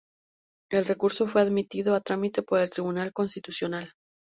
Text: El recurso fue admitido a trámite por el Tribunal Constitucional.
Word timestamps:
El 0.71 0.85
recurso 0.85 1.27
fue 1.27 1.41
admitido 1.41 1.93
a 1.93 2.01
trámite 2.01 2.41
por 2.41 2.59
el 2.59 2.71
Tribunal 2.71 3.13
Constitucional. 3.13 3.91